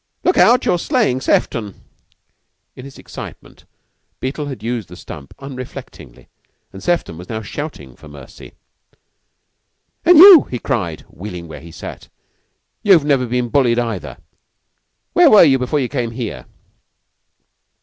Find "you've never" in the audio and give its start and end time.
12.81-13.27